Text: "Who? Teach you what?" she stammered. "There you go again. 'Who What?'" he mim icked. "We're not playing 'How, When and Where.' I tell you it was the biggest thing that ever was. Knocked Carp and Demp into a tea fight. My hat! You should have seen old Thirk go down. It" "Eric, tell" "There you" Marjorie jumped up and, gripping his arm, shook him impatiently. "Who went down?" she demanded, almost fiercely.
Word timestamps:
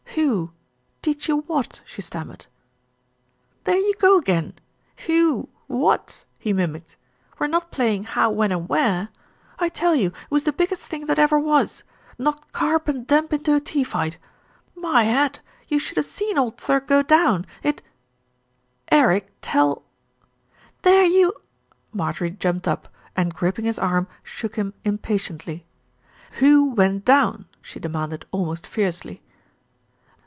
"Who? 0.15 0.51
Teach 1.01 1.29
you 1.29 1.37
what?" 1.47 1.81
she 1.85 2.01
stammered. 2.01 2.45
"There 3.63 3.77
you 3.77 3.93
go 3.97 4.17
again. 4.17 4.55
'Who 5.07 5.47
What?'" 5.67 6.25
he 6.37 6.51
mim 6.51 6.73
icked. 6.73 6.97
"We're 7.39 7.47
not 7.47 7.71
playing 7.71 8.03
'How, 8.03 8.29
When 8.29 8.51
and 8.51 8.67
Where.' 8.67 9.07
I 9.57 9.69
tell 9.69 9.95
you 9.95 10.07
it 10.09 10.13
was 10.29 10.43
the 10.43 10.51
biggest 10.51 10.81
thing 10.83 11.05
that 11.05 11.17
ever 11.17 11.39
was. 11.39 11.83
Knocked 12.17 12.51
Carp 12.51 12.89
and 12.89 13.07
Demp 13.07 13.31
into 13.31 13.55
a 13.55 13.61
tea 13.61 13.85
fight. 13.85 14.17
My 14.75 15.03
hat! 15.05 15.39
You 15.69 15.79
should 15.79 15.95
have 15.95 16.05
seen 16.05 16.37
old 16.37 16.57
Thirk 16.57 16.89
go 16.89 17.01
down. 17.01 17.45
It" 17.63 17.81
"Eric, 18.91 19.31
tell" 19.41 19.81
"There 20.81 21.05
you" 21.05 21.33
Marjorie 21.93 22.31
jumped 22.31 22.67
up 22.67 22.89
and, 23.15 23.33
gripping 23.33 23.63
his 23.63 23.79
arm, 23.79 24.07
shook 24.23 24.57
him 24.57 24.73
impatiently. 24.83 25.65
"Who 26.39 26.71
went 26.73 27.05
down?" 27.05 27.45
she 27.61 27.79
demanded, 27.79 28.25
almost 28.31 28.67
fiercely. 28.67 29.21